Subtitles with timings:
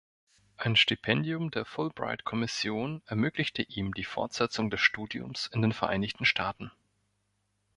[0.57, 6.71] Ein Stipendium der Fulbright-Kommission ermöglichte ihm die Fortsetzung des Studiums in den Vereinigten Staaten.